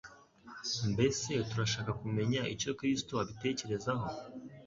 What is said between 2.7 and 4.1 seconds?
Kristo abitekerezaho?